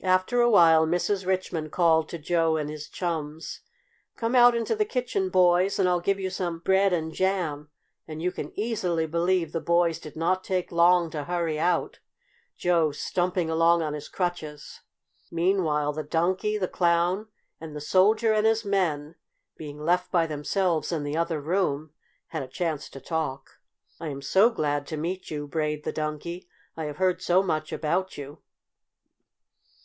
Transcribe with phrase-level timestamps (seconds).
[0.00, 1.26] After a while Mrs.
[1.26, 3.62] Richmond called to Joe and his chums:
[4.14, 7.70] "Come out into the kitchen, boys, and I'll give you some bread and jam,"
[8.06, 11.98] and you can easily believe the boys did not take long to hurry out,
[12.56, 14.82] Joe stumping along on his crutches.
[15.32, 17.26] Meanwhile the Donkey, the Clown,
[17.60, 19.16] and the Soldier and his men,
[19.56, 21.90] being left by themselves in the other room,
[22.28, 23.58] had a chance to talk.
[23.98, 26.48] "I am so glad to meet you," brayed the Donkey.
[26.76, 28.38] "I have heard so much about you."